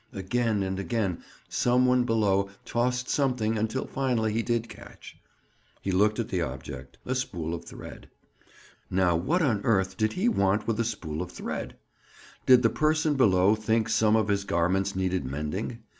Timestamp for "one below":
1.85-2.49